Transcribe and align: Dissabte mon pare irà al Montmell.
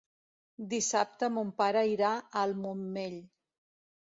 Dissabte 0.71 1.29
mon 1.35 1.51
pare 1.61 1.83
irà 1.91 2.09
al 2.45 2.57
Montmell. 2.65 3.21